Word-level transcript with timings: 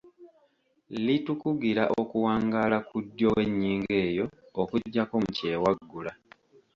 Litukugira 1.05 1.83
okuwangaala 2.01 2.77
ku 2.89 2.97
ddyo 3.05 3.27
w’ennyingo 3.35 3.91
eyo 4.05 4.25
okuggyako 4.61 5.15
mu 5.23 5.29
kyewaggula. 5.37 6.11